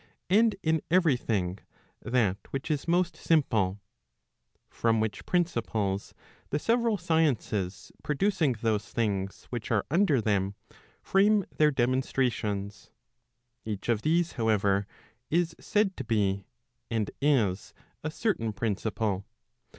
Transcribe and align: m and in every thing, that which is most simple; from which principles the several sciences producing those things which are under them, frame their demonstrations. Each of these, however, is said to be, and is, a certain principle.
m 0.31 0.37
and 0.39 0.55
in 0.63 0.81
every 0.89 1.15
thing, 1.15 1.59
that 2.01 2.37
which 2.49 2.71
is 2.71 2.87
most 2.87 3.15
simple; 3.15 3.79
from 4.67 4.99
which 4.99 5.27
principles 5.27 6.15
the 6.49 6.57
several 6.57 6.97
sciences 6.97 7.91
producing 8.01 8.53
those 8.63 8.89
things 8.91 9.43
which 9.51 9.69
are 9.69 9.85
under 9.91 10.19
them, 10.19 10.55
frame 11.03 11.45
their 11.55 11.69
demonstrations. 11.69 12.89
Each 13.63 13.89
of 13.89 14.01
these, 14.01 14.31
however, 14.31 14.87
is 15.29 15.55
said 15.59 15.95
to 15.97 16.03
be, 16.03 16.45
and 16.89 17.11
is, 17.21 17.71
a 18.03 18.09
certain 18.09 18.53
principle. 18.53 19.27